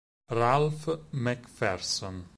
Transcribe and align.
Ralph 0.31 0.87
McPherson 1.13 2.25